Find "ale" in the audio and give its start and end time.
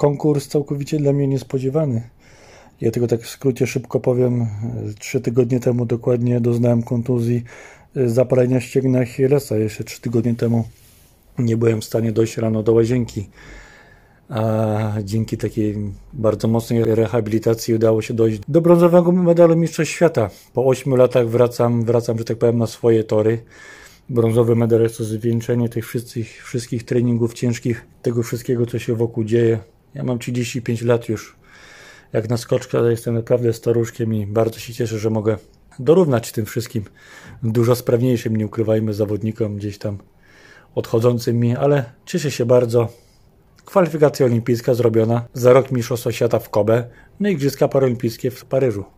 41.56-41.84